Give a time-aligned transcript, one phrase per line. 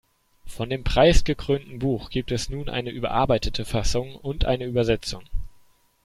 [0.47, 5.21] Von dem preisgekrönten Buch gibt es nun eine überarbeitete Fassung und eine Übersetzung.